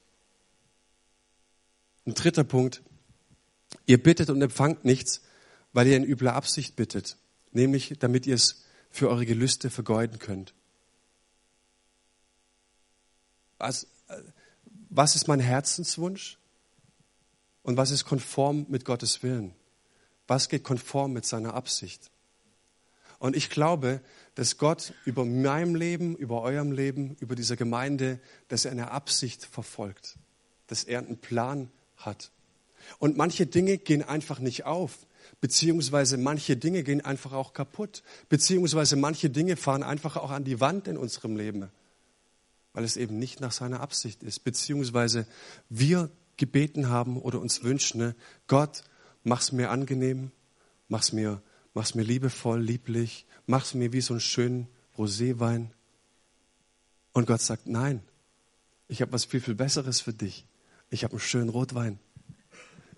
[2.04, 2.82] Ein dritter Punkt.
[3.86, 5.22] Ihr bittet und empfangt nichts,
[5.72, 7.16] weil ihr in übler Absicht bittet,
[7.52, 10.52] nämlich damit ihr es für eure Gelüste vergeuden könnt.
[13.58, 13.86] Was,
[14.90, 16.38] was ist mein Herzenswunsch
[17.62, 19.54] und was ist konform mit Gottes Willen?
[20.26, 22.11] Was geht konform mit seiner Absicht?
[23.22, 24.00] Und ich glaube,
[24.34, 29.44] dass Gott über meinem Leben, über eurem Leben, über dieser Gemeinde, dass er eine Absicht
[29.44, 30.18] verfolgt,
[30.66, 32.32] dass er einen Plan hat.
[32.98, 35.06] Und manche Dinge gehen einfach nicht auf,
[35.40, 40.58] beziehungsweise manche Dinge gehen einfach auch kaputt, beziehungsweise manche Dinge fahren einfach auch an die
[40.58, 41.70] Wand in unserem Leben,
[42.72, 45.28] weil es eben nicht nach seiner Absicht ist, beziehungsweise
[45.68, 48.16] wir gebeten haben oder uns wünschen, ne,
[48.48, 48.82] Gott,
[49.22, 50.32] mach's mir angenehm,
[50.88, 51.40] mach's mir,
[51.74, 55.70] mach's mir liebevoll, lieblich, mach's mir wie so einen schönen Roséwein.
[57.12, 58.02] Und Gott sagt, nein,
[58.88, 60.46] ich habe was viel, viel Besseres für dich.
[60.90, 61.98] Ich habe einen schönen Rotwein.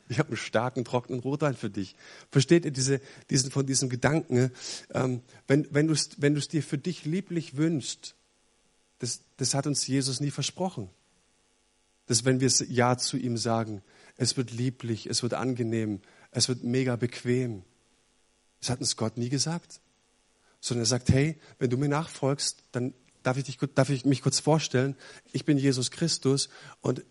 [0.09, 1.97] Ich habe einen starken, trockenen Rotwein für dich.
[2.31, 4.51] Versteht ihr diese, diesen, von diesem Gedanken?
[4.93, 8.15] Ähm, wenn wenn du es wenn dir für dich lieblich wünschst,
[8.99, 10.91] das, das hat uns Jesus nie versprochen.
[12.07, 13.83] Dass wenn wir Ja zu ihm sagen,
[14.17, 17.63] es wird lieblich, es wird angenehm, es wird mega bequem.
[18.65, 19.83] Das hat uns Gott nie gesagt.
[20.59, 24.23] Sondern er sagt, hey, wenn du mir nachfolgst, dann darf ich, dich, darf ich mich
[24.23, 24.97] kurz vorstellen,
[25.33, 26.49] ich bin Jesus Christus
[26.81, 27.05] und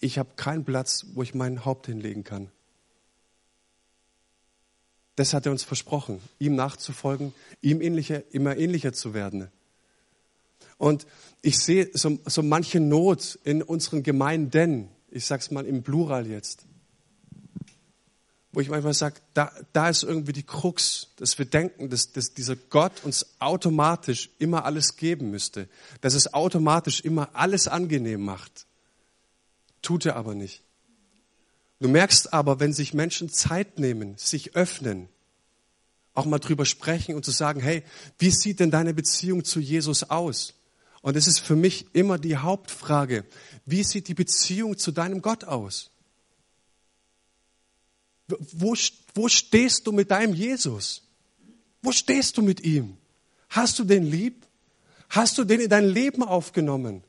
[0.00, 2.50] ich habe keinen Platz, wo ich mein Haupt hinlegen kann.
[5.14, 9.48] Das hat er uns versprochen, ihm nachzufolgen, ihm ähnlicher, immer ähnlicher zu werden.
[10.76, 11.06] Und
[11.40, 16.26] ich sehe so, so manche Not in unseren Gemeinden, ich sage es mal im Plural
[16.26, 16.66] jetzt,
[18.56, 22.32] wo ich manchmal sage, da, da ist irgendwie die Krux, dass wir denken, dass, dass
[22.32, 25.68] dieser Gott uns automatisch immer alles geben müsste,
[26.00, 28.64] dass es automatisch immer alles angenehm macht.
[29.82, 30.62] Tut er aber nicht.
[31.80, 35.10] Du merkst aber, wenn sich Menschen Zeit nehmen, sich öffnen,
[36.14, 37.82] auch mal drüber sprechen und zu sagen, hey,
[38.18, 40.54] wie sieht denn deine Beziehung zu Jesus aus?
[41.02, 43.26] Und es ist für mich immer die Hauptfrage,
[43.66, 45.90] wie sieht die Beziehung zu deinem Gott aus?
[48.28, 48.74] Wo,
[49.14, 51.02] wo stehst du mit deinem Jesus?
[51.82, 52.96] Wo stehst du mit ihm?
[53.48, 54.44] Hast du den lieb?
[55.08, 57.04] Hast du den in dein Leben aufgenommen?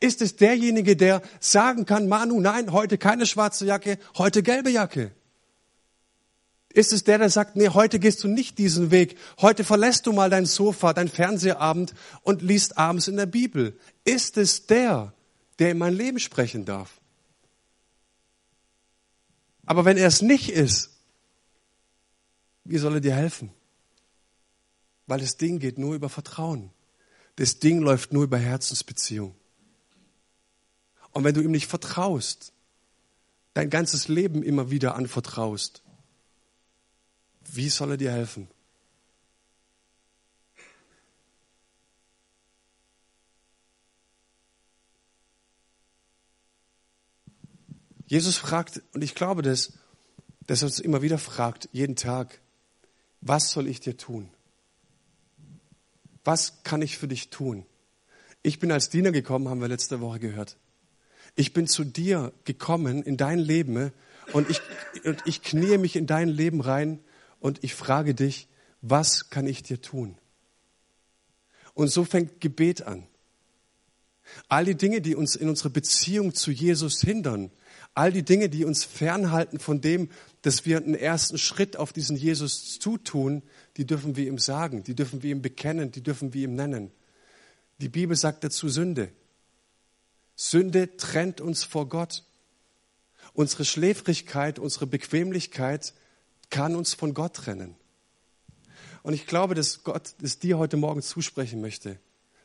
[0.00, 5.12] Ist es derjenige, der sagen kann, Manu, nein, heute keine schwarze Jacke, heute gelbe Jacke?
[6.72, 10.12] Ist es der, der sagt, nee, heute gehst du nicht diesen Weg, heute verlässt du
[10.12, 13.78] mal dein Sofa, dein Fernsehabend und liest abends in der Bibel?
[14.04, 15.12] Ist es der,
[15.58, 17.00] der in mein Leben sprechen darf?
[19.66, 20.90] Aber wenn er es nicht ist,
[22.64, 23.50] wie soll er dir helfen?
[25.06, 26.70] Weil das Ding geht nur über Vertrauen.
[27.36, 29.34] Das Ding läuft nur über Herzensbeziehung.
[31.12, 32.52] Und wenn du ihm nicht vertraust,
[33.52, 35.82] dein ganzes Leben immer wieder anvertraust,
[37.52, 38.48] wie soll er dir helfen?
[48.06, 49.72] Jesus fragt, und ich glaube, dass,
[50.46, 52.40] dass er uns immer wieder fragt, jeden Tag,
[53.20, 54.28] was soll ich dir tun?
[56.24, 57.66] Was kann ich für dich tun?
[58.42, 60.56] Ich bin als Diener gekommen, haben wir letzte Woche gehört.
[61.34, 63.92] Ich bin zu dir gekommen in dein Leben
[64.32, 64.60] und ich,
[65.04, 67.00] und ich kniee mich in dein Leben rein
[67.40, 68.48] und ich frage dich,
[68.82, 70.16] was kann ich dir tun?
[71.72, 73.06] Und so fängt Gebet an.
[74.48, 77.50] All die Dinge, die uns in unserer Beziehung zu Jesus hindern,
[77.94, 80.10] all die Dinge, die uns fernhalten von dem,
[80.42, 83.42] dass wir einen ersten Schritt auf diesen Jesus zutun,
[83.76, 86.90] die dürfen wir ihm sagen, die dürfen wir ihm bekennen, die dürfen wir ihm nennen.
[87.80, 89.10] Die Bibel sagt dazu Sünde.
[90.36, 92.24] Sünde trennt uns vor Gott.
[93.32, 95.94] Unsere Schläfrigkeit, unsere Bequemlichkeit
[96.50, 97.76] kann uns von Gott trennen.
[99.02, 101.98] Und ich glaube, dass Gott es dir heute Morgen zusprechen möchte,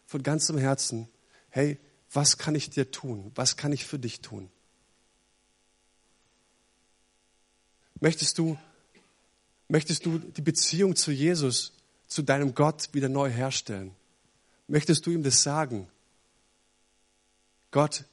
[0.05, 1.07] von ganzem Herzen,
[1.49, 1.79] hey,
[2.11, 3.31] was kann ich dir tun?
[3.35, 4.49] Was kann ich für dich tun?
[7.99, 8.57] Möchtest du,
[9.67, 11.73] möchtest du die Beziehung zu Jesus,
[12.07, 13.93] zu deinem Gott wieder neu herstellen?
[14.67, 15.87] Möchtest du ihm das sagen?
[17.71, 18.05] Gott,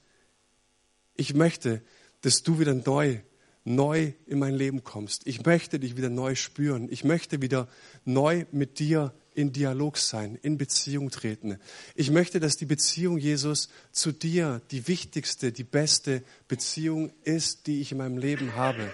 [1.14, 1.82] ich möchte,
[2.22, 3.20] dass du wieder neu,
[3.64, 5.26] neu in mein Leben kommst.
[5.26, 6.88] Ich möchte dich wieder neu spüren.
[6.90, 7.68] Ich möchte wieder
[8.04, 11.58] neu mit dir in Dialog sein, in Beziehung treten.
[11.94, 17.82] Ich möchte, dass die Beziehung Jesus zu dir die wichtigste, die beste Beziehung ist, die
[17.82, 18.90] ich in meinem Leben habe.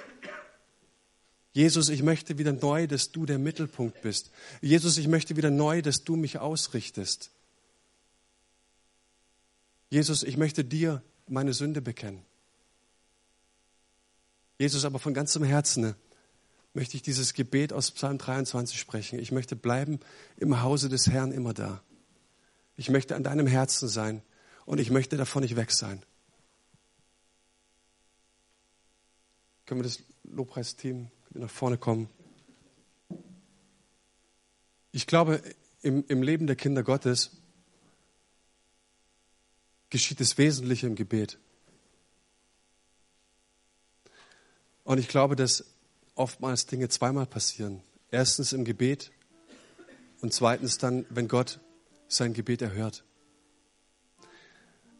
[1.53, 4.33] Jesus, ich möchte wieder neu, dass du der Mittelpunkt bist.
[4.61, 7.31] Jesus, ich möchte wieder neu, dass du mich ausrichtest.
[9.91, 12.25] Jesus, ich möchte dir meine Sünde bekennen.
[14.59, 15.97] Jesus, aber von ganzem Herzen ne,
[16.75, 19.19] möchte ich dieses Gebet aus Psalm 23 sprechen.
[19.19, 20.01] Ich möchte bleiben
[20.37, 21.83] im Hause des Herrn immer da.
[22.77, 24.23] Ich möchte an deinem Herzen sein
[24.65, 26.03] und ich möchte davon nicht weg sein.
[29.67, 32.09] Können wir das Lobpreisteam nach vorne kommen?
[34.91, 35.43] Ich glaube,
[35.83, 37.31] im, im Leben der Kinder Gottes
[39.91, 41.39] geschieht das Wesentliche im Gebet.
[44.85, 45.72] Und ich glaube, dass
[46.15, 47.83] oftmals Dinge zweimal passieren.
[48.11, 49.11] Erstens im Gebet
[50.21, 51.61] und zweitens dann, wenn Gott
[52.09, 53.05] sein Gebet erhört.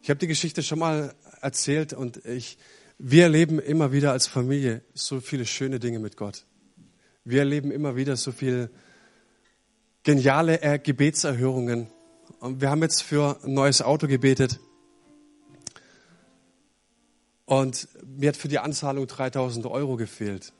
[0.01, 2.57] Ich habe die Geschichte schon mal erzählt und ich,
[2.97, 6.45] wir erleben immer wieder als Familie so viele schöne Dinge mit Gott.
[7.23, 8.69] Wir erleben immer wieder so viele
[10.03, 11.87] geniale Gebetserhörungen.
[12.39, 14.59] Und wir haben jetzt für ein neues Auto gebetet.
[17.45, 20.53] Und mir hat für die Anzahlung 3000 Euro gefehlt.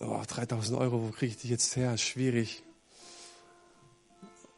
[0.00, 1.98] Oh, 3000 Euro, wo kriege ich die jetzt her?
[1.98, 2.62] Schwierig.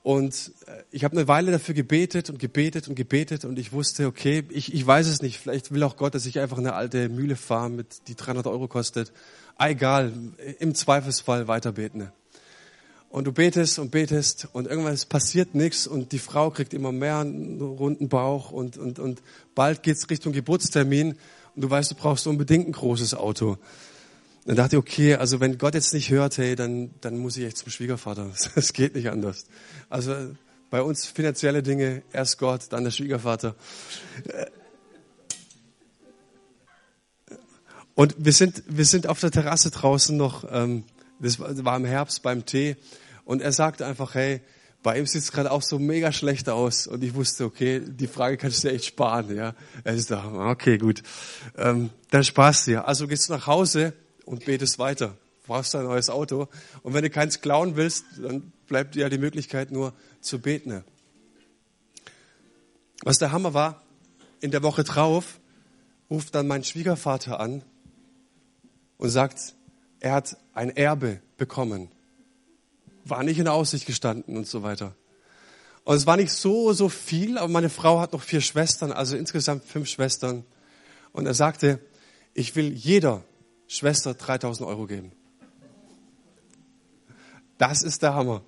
[0.02, 4.06] Und äh, ich habe eine Weile dafür gebetet und gebetet und gebetet und ich wusste,
[4.06, 5.38] okay, ich, ich weiß es nicht.
[5.38, 8.68] Vielleicht will auch Gott, dass ich einfach eine alte Mühle fahre, mit die 300 Euro
[8.68, 9.12] kostet.
[9.56, 10.12] Ah, egal,
[10.58, 12.10] im Zweifelsfall weiter beten.
[13.08, 17.18] Und du betest und betest und irgendwann passiert nichts und die Frau kriegt immer mehr
[17.18, 19.20] einen runden Bauch und, und, und
[19.54, 21.16] bald geht's Richtung Geburtstermin
[21.56, 23.58] und du weißt, du brauchst unbedingt ein großes Auto.
[24.46, 27.44] Dann dachte ich, okay, also wenn Gott jetzt nicht hört, hey, dann, dann muss ich
[27.44, 28.30] echt zum Schwiegervater.
[28.54, 29.44] Das geht nicht anders.
[29.88, 30.14] Also
[30.70, 33.54] bei uns finanzielle Dinge, erst Gott, dann der Schwiegervater.
[37.94, 40.84] Und wir sind, wir sind auf der Terrasse draußen noch, ähm,
[41.18, 42.76] das war im Herbst beim Tee,
[43.24, 44.40] und er sagte einfach, hey,
[44.82, 46.86] bei ihm sieht es gerade auch so mega schlecht aus.
[46.86, 49.34] Und ich wusste, okay, die Frage kannst du dir echt sparen.
[49.36, 51.02] Ja, Er ist da, okay, gut,
[51.58, 52.88] ähm, dann sparst du dir.
[52.88, 53.92] Also gehst du nach Hause
[54.30, 55.16] und betest weiter.
[55.46, 56.46] Brauchst ein neues Auto.
[56.82, 60.84] Und wenn du keins klauen willst, dann bleibt dir ja die Möglichkeit nur zu beten.
[63.02, 63.82] Was der Hammer war,
[64.40, 65.40] in der Woche drauf
[66.08, 67.62] ruft dann mein Schwiegervater an
[68.98, 69.54] und sagt,
[69.98, 71.90] er hat ein Erbe bekommen.
[73.04, 74.94] War nicht in Aussicht gestanden und so weiter.
[75.82, 79.16] Und es war nicht so, so viel, aber meine Frau hat noch vier Schwestern, also
[79.16, 80.44] insgesamt fünf Schwestern.
[81.12, 81.80] Und er sagte,
[82.32, 83.24] ich will jeder
[83.70, 85.12] Schwester 3000 Euro geben.
[87.56, 88.42] Das ist der Hammer.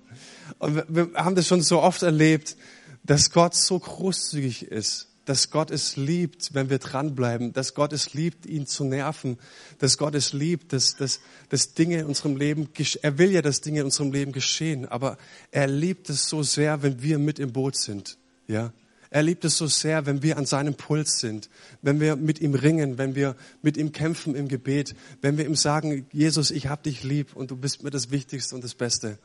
[0.58, 2.56] Und wir haben das schon so oft erlebt,
[3.04, 8.14] dass Gott so großzügig ist, dass Gott es liebt, wenn wir dranbleiben, dass Gott es
[8.14, 9.38] liebt, ihn zu nerven,
[9.78, 12.68] dass Gott es liebt, dass, dass, dass Dinge in unserem Leben,
[13.02, 15.18] er will ja, dass Dinge in unserem Leben geschehen, aber
[15.52, 18.72] er liebt es so sehr, wenn wir mit im Boot sind, ja.
[19.12, 21.50] Er liebt es so sehr, wenn wir an seinem Puls sind,
[21.82, 25.54] wenn wir mit ihm ringen, wenn wir mit ihm kämpfen im Gebet, wenn wir ihm
[25.54, 29.18] sagen, Jesus, ich hab dich lieb und du bist mir das Wichtigste und das Beste.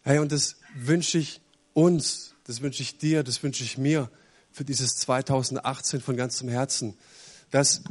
[0.00, 1.42] Hey, und das wünsche ich
[1.74, 4.10] uns, das wünsche ich dir, das wünsche ich mir
[4.50, 6.96] für dieses 2018 von ganzem Herzen,
[7.50, 7.82] dass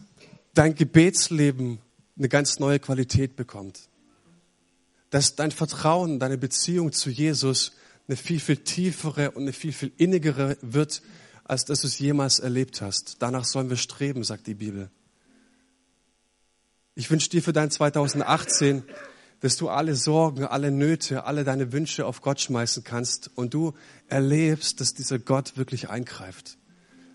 [0.55, 1.77] dein Gebetsleben
[2.17, 3.81] eine ganz neue Qualität bekommt.
[5.11, 7.73] Dass dein Vertrauen, deine Beziehung zu Jesus
[8.11, 11.01] eine viel, viel tiefere und eine viel, viel innigere wird,
[11.45, 13.15] als dass du es jemals erlebt hast.
[13.19, 14.91] Danach sollen wir streben, sagt die Bibel.
[16.93, 18.83] Ich wünsche dir für dein 2018,
[19.39, 23.75] dass du alle Sorgen, alle Nöte, alle deine Wünsche auf Gott schmeißen kannst und du
[24.09, 26.57] erlebst, dass dieser Gott wirklich eingreift.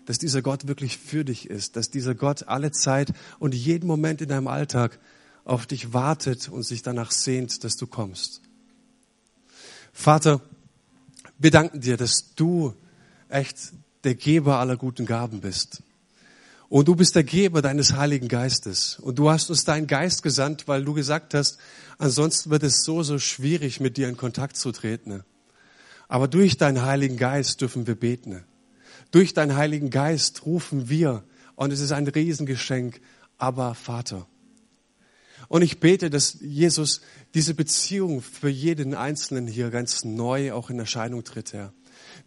[0.07, 4.21] Dass dieser Gott wirklich für dich ist, dass dieser Gott alle Zeit und jeden Moment
[4.21, 4.97] in deinem Alltag
[5.45, 8.41] auf dich wartet und sich danach sehnt, dass du kommst.
[9.93, 10.41] Vater,
[11.39, 12.73] wir danken dir, dass du
[13.29, 13.73] echt
[14.03, 15.83] der Geber aller guten Gaben bist.
[16.69, 18.99] Und du bist der Geber deines Heiligen Geistes.
[18.99, 21.59] Und du hast uns deinen Geist gesandt, weil du gesagt hast,
[21.97, 25.23] ansonsten wird es so, so schwierig, mit dir in Kontakt zu treten.
[26.09, 28.43] Aber durch deinen Heiligen Geist dürfen wir beten.
[29.11, 31.23] Durch deinen Heiligen Geist rufen wir.
[31.55, 32.99] Und es ist ein Riesengeschenk.
[33.37, 34.27] Aber Vater.
[35.47, 37.01] Und ich bete, dass Jesus
[37.33, 41.73] diese Beziehung für jeden Einzelnen hier ganz neu auch in Erscheinung tritt, Herr.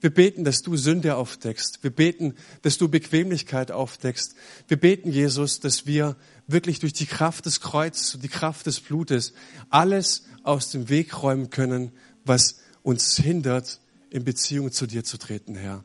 [0.01, 1.83] Wir beten, dass du Sünde aufdeckst.
[1.83, 4.35] Wir beten, dass du Bequemlichkeit aufdeckst.
[4.67, 8.81] Wir beten, Jesus, dass wir wirklich durch die Kraft des Kreuzes und die Kraft des
[8.81, 9.35] Blutes
[9.69, 11.93] alles aus dem Weg räumen können,
[12.25, 15.83] was uns hindert, in Beziehung zu dir zu treten, Herr.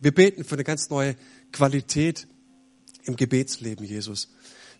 [0.00, 1.16] Wir beten für eine ganz neue
[1.52, 2.26] Qualität
[3.04, 4.30] im Gebetsleben, Jesus.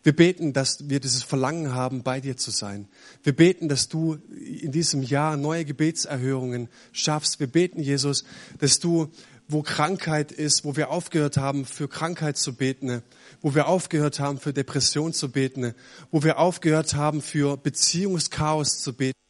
[0.02, 2.88] Wir beten, dass wir dieses Verlangen haben, bei dir zu sein.
[3.22, 7.38] Wir beten, dass du in diesem Jahr neue Gebetserhörungen schaffst.
[7.38, 8.24] Wir beten, Jesus,
[8.58, 9.12] dass du,
[9.48, 13.02] wo Krankheit ist, wo wir aufgehört haben, für Krankheit zu beten,
[13.42, 15.74] wo wir aufgehört haben, für Depression zu beten,
[16.10, 19.22] wo wir aufgehört haben, für Beziehungschaos zu beten,